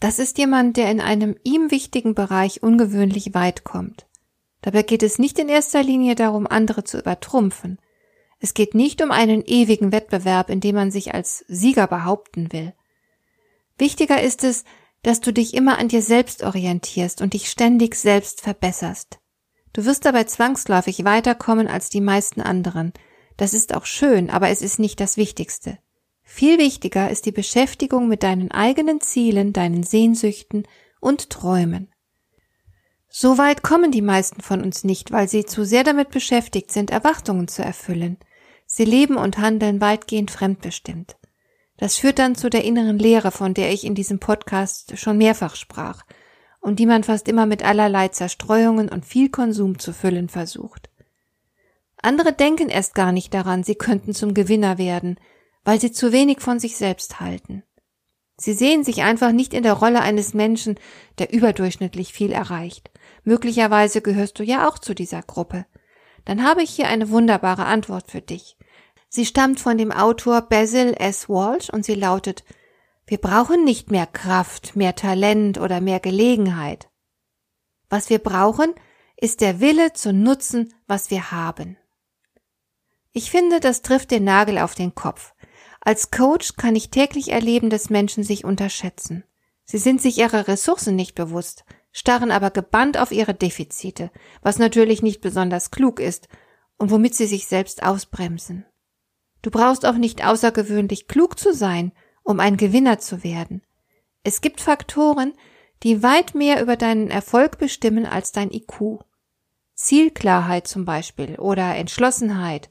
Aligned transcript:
Das 0.00 0.18
ist 0.18 0.38
jemand, 0.38 0.76
der 0.76 0.90
in 0.90 1.00
einem 1.00 1.36
ihm 1.42 1.70
wichtigen 1.70 2.14
Bereich 2.14 2.62
ungewöhnlich 2.62 3.34
weit 3.34 3.64
kommt. 3.64 4.06
Dabei 4.62 4.82
geht 4.82 5.02
es 5.02 5.18
nicht 5.18 5.38
in 5.38 5.48
erster 5.48 5.82
Linie 5.82 6.14
darum, 6.14 6.46
andere 6.46 6.84
zu 6.84 6.98
übertrumpfen. 6.98 7.78
Es 8.40 8.54
geht 8.54 8.74
nicht 8.74 9.02
um 9.02 9.10
einen 9.10 9.42
ewigen 9.44 9.90
Wettbewerb, 9.90 10.50
in 10.50 10.60
dem 10.60 10.76
man 10.76 10.90
sich 10.90 11.14
als 11.14 11.44
Sieger 11.48 11.86
behaupten 11.88 12.52
will. 12.52 12.72
Wichtiger 13.76 14.22
ist 14.22 14.44
es, 14.44 14.64
dass 15.02 15.20
du 15.20 15.32
dich 15.32 15.54
immer 15.54 15.78
an 15.78 15.88
dir 15.88 16.02
selbst 16.02 16.42
orientierst 16.42 17.22
und 17.22 17.34
dich 17.34 17.50
ständig 17.50 17.94
selbst 17.94 18.40
verbesserst. 18.40 19.18
Du 19.72 19.84
wirst 19.84 20.04
dabei 20.04 20.24
zwangsläufig 20.24 21.04
weiterkommen 21.04 21.68
als 21.68 21.88
die 21.88 22.00
meisten 22.00 22.40
anderen. 22.40 22.92
Das 23.36 23.54
ist 23.54 23.74
auch 23.74 23.84
schön, 23.86 24.30
aber 24.30 24.48
es 24.48 24.62
ist 24.62 24.78
nicht 24.78 24.98
das 25.00 25.16
Wichtigste. 25.16 25.78
Viel 26.30 26.58
wichtiger 26.58 27.10
ist 27.10 27.24
die 27.24 27.32
Beschäftigung 27.32 28.06
mit 28.06 28.22
deinen 28.22 28.50
eigenen 28.50 29.00
Zielen, 29.00 29.54
deinen 29.54 29.82
Sehnsüchten 29.82 30.68
und 31.00 31.30
Träumen. 31.30 31.90
So 33.08 33.38
weit 33.38 33.62
kommen 33.62 33.90
die 33.90 34.02
meisten 34.02 34.42
von 34.42 34.62
uns 34.62 34.84
nicht, 34.84 35.10
weil 35.10 35.26
sie 35.26 35.46
zu 35.46 35.64
sehr 35.64 35.84
damit 35.84 36.10
beschäftigt 36.10 36.70
sind, 36.70 36.90
Erwartungen 36.90 37.48
zu 37.48 37.62
erfüllen. 37.62 38.18
Sie 38.66 38.84
leben 38.84 39.16
und 39.16 39.38
handeln 39.38 39.80
weitgehend 39.80 40.30
fremdbestimmt. 40.30 41.16
Das 41.78 41.96
führt 41.96 42.18
dann 42.18 42.34
zu 42.34 42.50
der 42.50 42.62
inneren 42.62 42.98
Leere, 42.98 43.30
von 43.30 43.54
der 43.54 43.72
ich 43.72 43.84
in 43.84 43.94
diesem 43.94 44.20
Podcast 44.20 44.98
schon 44.98 45.16
mehrfach 45.16 45.56
sprach 45.56 46.04
und 46.60 46.78
die 46.78 46.86
man 46.86 47.04
fast 47.04 47.26
immer 47.28 47.46
mit 47.46 47.64
allerlei 47.64 48.08
Zerstreuungen 48.08 48.90
und 48.90 49.06
viel 49.06 49.30
Konsum 49.30 49.78
zu 49.78 49.94
füllen 49.94 50.28
versucht. 50.28 50.90
Andere 51.96 52.34
denken 52.34 52.68
erst 52.68 52.94
gar 52.94 53.12
nicht 53.12 53.32
daran, 53.32 53.64
sie 53.64 53.76
könnten 53.76 54.12
zum 54.12 54.34
Gewinner 54.34 54.76
werden, 54.76 55.18
weil 55.64 55.80
sie 55.80 55.92
zu 55.92 56.12
wenig 56.12 56.40
von 56.40 56.58
sich 56.58 56.76
selbst 56.76 57.20
halten. 57.20 57.62
Sie 58.36 58.54
sehen 58.54 58.84
sich 58.84 59.02
einfach 59.02 59.32
nicht 59.32 59.52
in 59.52 59.64
der 59.64 59.72
Rolle 59.72 60.00
eines 60.00 60.32
Menschen, 60.32 60.78
der 61.18 61.32
überdurchschnittlich 61.32 62.12
viel 62.12 62.32
erreicht. 62.32 62.90
Möglicherweise 63.24 64.00
gehörst 64.00 64.38
du 64.38 64.44
ja 64.44 64.68
auch 64.68 64.78
zu 64.78 64.94
dieser 64.94 65.22
Gruppe. 65.22 65.66
Dann 66.24 66.44
habe 66.44 66.62
ich 66.62 66.70
hier 66.70 66.88
eine 66.88 67.10
wunderbare 67.10 67.64
Antwort 67.64 68.10
für 68.10 68.20
dich. 68.20 68.56
Sie 69.08 69.26
stammt 69.26 69.58
von 69.58 69.76
dem 69.76 69.90
Autor 69.90 70.42
Basil 70.42 70.94
S. 70.98 71.28
Walsh 71.28 71.70
und 71.70 71.84
sie 71.84 71.94
lautet 71.94 72.44
Wir 73.06 73.18
brauchen 73.18 73.64
nicht 73.64 73.90
mehr 73.90 74.06
Kraft, 74.06 74.76
mehr 74.76 74.94
Talent 74.94 75.58
oder 75.58 75.80
mehr 75.80 75.98
Gelegenheit. 75.98 76.88
Was 77.88 78.10
wir 78.10 78.18
brauchen, 78.18 78.74
ist 79.16 79.40
der 79.40 79.60
Wille 79.60 79.94
zu 79.94 80.12
nutzen, 80.12 80.74
was 80.86 81.10
wir 81.10 81.32
haben. 81.32 81.76
Ich 83.12 83.30
finde, 83.30 83.58
das 83.58 83.82
trifft 83.82 84.10
den 84.10 84.24
Nagel 84.24 84.58
auf 84.58 84.74
den 84.74 84.94
Kopf. 84.94 85.34
Als 85.88 86.10
Coach 86.10 86.56
kann 86.56 86.76
ich 86.76 86.90
täglich 86.90 87.32
erleben, 87.32 87.70
dass 87.70 87.88
Menschen 87.88 88.22
sich 88.22 88.44
unterschätzen. 88.44 89.24
Sie 89.64 89.78
sind 89.78 90.02
sich 90.02 90.18
ihrer 90.18 90.46
Ressourcen 90.46 90.94
nicht 90.94 91.14
bewusst, 91.14 91.64
starren 91.92 92.30
aber 92.30 92.50
gebannt 92.50 92.98
auf 92.98 93.10
ihre 93.10 93.32
Defizite, 93.32 94.10
was 94.42 94.58
natürlich 94.58 95.00
nicht 95.00 95.22
besonders 95.22 95.70
klug 95.70 95.98
ist 95.98 96.28
und 96.76 96.90
womit 96.90 97.14
sie 97.14 97.24
sich 97.24 97.46
selbst 97.46 97.82
ausbremsen. 97.82 98.66
Du 99.40 99.50
brauchst 99.50 99.86
auch 99.86 99.94
nicht 99.94 100.26
außergewöhnlich 100.26 101.08
klug 101.08 101.38
zu 101.38 101.54
sein, 101.54 101.92
um 102.22 102.38
ein 102.38 102.58
Gewinner 102.58 102.98
zu 102.98 103.24
werden. 103.24 103.62
Es 104.22 104.42
gibt 104.42 104.60
Faktoren, 104.60 105.32
die 105.84 106.02
weit 106.02 106.34
mehr 106.34 106.60
über 106.60 106.76
deinen 106.76 107.08
Erfolg 107.10 107.56
bestimmen 107.56 108.04
als 108.04 108.30
dein 108.32 108.52
IQ. 108.52 108.98
Zielklarheit 109.74 110.68
zum 110.68 110.84
Beispiel 110.84 111.36
oder 111.36 111.76
Entschlossenheit 111.76 112.68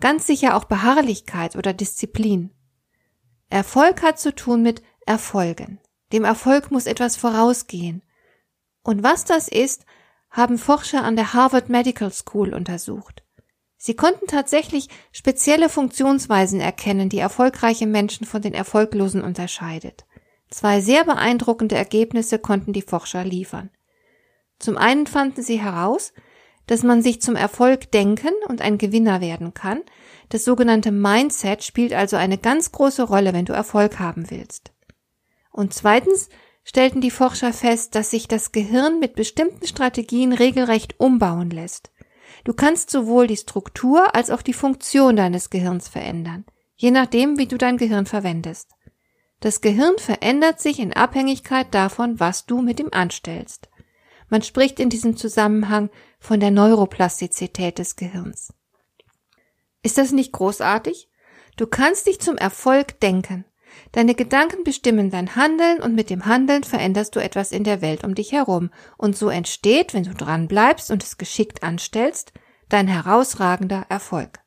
ganz 0.00 0.26
sicher 0.26 0.56
auch 0.56 0.64
Beharrlichkeit 0.64 1.56
oder 1.56 1.72
Disziplin. 1.72 2.50
Erfolg 3.48 4.02
hat 4.02 4.18
zu 4.18 4.34
tun 4.34 4.62
mit 4.62 4.82
Erfolgen. 5.06 5.80
Dem 6.12 6.24
Erfolg 6.24 6.70
muss 6.70 6.86
etwas 6.86 7.16
vorausgehen. 7.16 8.02
Und 8.82 9.02
was 9.02 9.24
das 9.24 9.48
ist, 9.48 9.84
haben 10.30 10.58
Forscher 10.58 11.02
an 11.02 11.16
der 11.16 11.32
Harvard 11.32 11.68
Medical 11.68 12.12
School 12.12 12.54
untersucht. 12.54 13.22
Sie 13.76 13.94
konnten 13.94 14.26
tatsächlich 14.26 14.88
spezielle 15.12 15.68
Funktionsweisen 15.68 16.60
erkennen, 16.60 17.08
die 17.08 17.18
erfolgreiche 17.18 17.86
Menschen 17.86 18.26
von 18.26 18.42
den 18.42 18.54
erfolglosen 18.54 19.22
unterscheidet. 19.22 20.06
Zwei 20.50 20.80
sehr 20.80 21.04
beeindruckende 21.04 21.74
Ergebnisse 21.74 22.38
konnten 22.38 22.72
die 22.72 22.82
Forscher 22.82 23.24
liefern. 23.24 23.70
Zum 24.58 24.76
einen 24.76 25.06
fanden 25.06 25.42
sie 25.42 25.60
heraus, 25.60 26.12
dass 26.66 26.82
man 26.82 27.02
sich 27.02 27.20
zum 27.20 27.36
Erfolg 27.36 27.90
denken 27.92 28.32
und 28.48 28.60
ein 28.60 28.78
Gewinner 28.78 29.20
werden 29.20 29.54
kann. 29.54 29.82
Das 30.28 30.44
sogenannte 30.44 30.90
Mindset 30.90 31.62
spielt 31.62 31.92
also 31.92 32.16
eine 32.16 32.38
ganz 32.38 32.72
große 32.72 33.04
Rolle, 33.04 33.32
wenn 33.32 33.44
du 33.44 33.52
Erfolg 33.52 33.98
haben 33.98 34.30
willst. 34.30 34.72
Und 35.52 35.72
zweitens 35.72 36.28
stellten 36.64 37.00
die 37.00 37.12
Forscher 37.12 37.52
fest, 37.52 37.94
dass 37.94 38.10
sich 38.10 38.26
das 38.26 38.50
Gehirn 38.50 38.98
mit 38.98 39.14
bestimmten 39.14 39.66
Strategien 39.66 40.32
regelrecht 40.32 40.98
umbauen 40.98 41.50
lässt. 41.50 41.92
Du 42.44 42.52
kannst 42.52 42.90
sowohl 42.90 43.28
die 43.28 43.36
Struktur 43.36 44.14
als 44.14 44.30
auch 44.30 44.42
die 44.42 44.52
Funktion 44.52 45.16
deines 45.16 45.48
Gehirns 45.50 45.88
verändern, 45.88 46.44
je 46.74 46.90
nachdem, 46.90 47.38
wie 47.38 47.46
du 47.46 47.56
dein 47.56 47.76
Gehirn 47.76 48.06
verwendest. 48.06 48.70
Das 49.40 49.60
Gehirn 49.60 49.98
verändert 49.98 50.60
sich 50.60 50.80
in 50.80 50.92
Abhängigkeit 50.92 51.72
davon, 51.72 52.18
was 52.18 52.46
du 52.46 52.62
mit 52.62 52.80
ihm 52.80 52.88
anstellst. 52.90 53.68
Man 54.28 54.42
spricht 54.42 54.80
in 54.80 54.90
diesem 54.90 55.16
Zusammenhang 55.16 55.90
von 56.18 56.40
der 56.40 56.50
Neuroplastizität 56.50 57.78
des 57.78 57.96
Gehirns. 57.96 58.52
Ist 59.82 59.98
das 59.98 60.12
nicht 60.12 60.32
großartig? 60.32 61.08
Du 61.56 61.66
kannst 61.66 62.06
dich 62.06 62.20
zum 62.20 62.36
Erfolg 62.36 63.00
denken. 63.00 63.44
Deine 63.92 64.14
Gedanken 64.14 64.64
bestimmen 64.64 65.10
dein 65.10 65.36
Handeln 65.36 65.80
und 65.80 65.94
mit 65.94 66.10
dem 66.10 66.26
Handeln 66.26 66.64
veränderst 66.64 67.14
du 67.14 67.20
etwas 67.20 67.52
in 67.52 67.64
der 67.64 67.82
Welt 67.82 68.04
um 68.04 68.14
dich 68.14 68.32
herum. 68.32 68.70
Und 68.96 69.16
so 69.16 69.28
entsteht, 69.28 69.94
wenn 69.94 70.04
du 70.04 70.14
dran 70.14 70.48
bleibst 70.48 70.90
und 70.90 71.02
es 71.02 71.18
geschickt 71.18 71.62
anstellst, 71.62 72.32
dein 72.68 72.88
herausragender 72.88 73.86
Erfolg. 73.88 74.40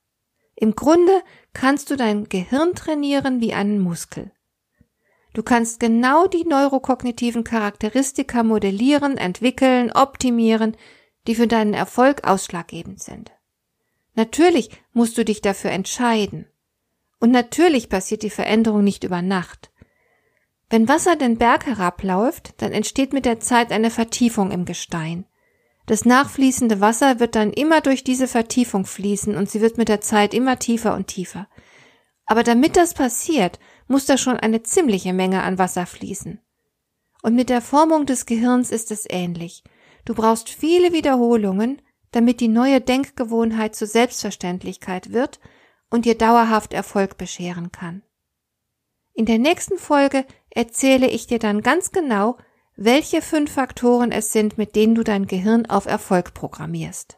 Im 0.55 0.75
Grunde 0.75 1.21
kannst 1.53 1.89
du 1.89 1.95
dein 1.95 2.25
Gehirn 2.25 2.75
trainieren 2.75 3.39
wie 3.39 3.53
einen 3.53 3.79
Muskel. 3.79 4.31
Du 5.39 5.43
kannst 5.43 5.79
genau 5.79 6.27
die 6.27 6.43
neurokognitiven 6.43 7.45
Charakteristika 7.45 8.43
modellieren, 8.43 9.17
entwickeln, 9.17 9.89
optimieren, 9.89 10.75
die 11.27 11.35
für 11.35 11.47
deinen 11.47 11.73
Erfolg 11.73 12.27
ausschlaggebend 12.27 13.01
sind. 13.01 13.31
Natürlich 14.15 14.69
musst 14.91 15.17
du 15.17 15.23
dich 15.23 15.39
dafür 15.39 15.71
entscheiden. 15.71 16.45
Und 17.21 17.31
natürlich 17.31 17.87
passiert 17.87 18.23
die 18.23 18.29
Veränderung 18.29 18.83
nicht 18.83 19.05
über 19.05 19.21
Nacht. 19.21 19.71
Wenn 20.69 20.89
Wasser 20.89 21.15
den 21.15 21.37
Berg 21.37 21.67
herabläuft, 21.67 22.61
dann 22.61 22.73
entsteht 22.73 23.13
mit 23.13 23.23
der 23.23 23.39
Zeit 23.39 23.71
eine 23.71 23.91
Vertiefung 23.91 24.51
im 24.51 24.65
Gestein. 24.65 25.25
Das 25.85 26.03
nachfließende 26.03 26.81
Wasser 26.81 27.21
wird 27.21 27.35
dann 27.35 27.53
immer 27.53 27.79
durch 27.79 28.03
diese 28.03 28.27
Vertiefung 28.27 28.85
fließen 28.85 29.37
und 29.37 29.49
sie 29.49 29.61
wird 29.61 29.77
mit 29.77 29.87
der 29.87 30.01
Zeit 30.01 30.33
immer 30.33 30.59
tiefer 30.59 30.95
und 30.95 31.07
tiefer. 31.07 31.47
Aber 32.29 32.43
damit 32.43 32.77
das 32.77 32.93
passiert, 32.93 33.59
muss 33.87 34.05
da 34.05 34.15
schon 34.15 34.37
eine 34.37 34.61
ziemliche 34.61 35.13
Menge 35.13 35.41
an 35.41 35.57
Wasser 35.57 35.87
fließen. 35.87 36.39
Und 37.23 37.33
mit 37.33 37.49
der 37.49 37.59
Formung 37.59 38.05
des 38.05 38.27
Gehirns 38.27 38.69
ist 38.69 38.91
es 38.91 39.07
ähnlich. 39.09 39.63
Du 40.05 40.13
brauchst 40.13 40.47
viele 40.47 40.93
Wiederholungen, 40.93 41.81
damit 42.11 42.39
die 42.39 42.47
neue 42.47 42.81
Denkgewohnheit 42.81 43.75
zur 43.75 43.87
Selbstverständlichkeit 43.87 45.11
wird 45.11 45.39
und 45.89 46.05
dir 46.05 46.15
dauerhaft 46.15 46.71
Erfolg 46.71 47.17
bescheren 47.17 47.71
kann. 47.71 48.03
In 49.15 49.25
der 49.25 49.39
nächsten 49.39 49.79
Folge 49.79 50.23
erzähle 50.51 51.09
ich 51.09 51.25
dir 51.25 51.39
dann 51.39 51.63
ganz 51.63 51.91
genau, 51.91 52.37
welche 52.75 53.23
fünf 53.23 53.51
Faktoren 53.51 54.11
es 54.11 54.31
sind, 54.31 54.59
mit 54.59 54.75
denen 54.75 54.93
du 54.93 55.03
dein 55.03 55.25
Gehirn 55.25 55.65
auf 55.65 55.87
Erfolg 55.87 56.35
programmierst. 56.35 57.17